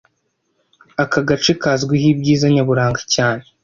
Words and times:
Aka 1.03 1.19
gace 1.27 1.51
kazwiho 1.61 2.07
ibyiza 2.13 2.45
nyaburanga 2.53 3.01
cyane 3.13 3.43